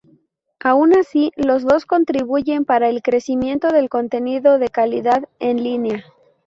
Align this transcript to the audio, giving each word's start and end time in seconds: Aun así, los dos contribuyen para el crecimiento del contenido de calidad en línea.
Aun 0.61 0.95
así, 0.97 1.31
los 1.35 1.61
dos 1.61 1.85
contribuyen 1.85 2.65
para 2.65 2.89
el 2.89 3.03
crecimiento 3.03 3.67
del 3.71 3.87
contenido 3.87 4.57
de 4.57 4.69
calidad 4.69 5.29
en 5.39 5.61
línea. 5.63 6.03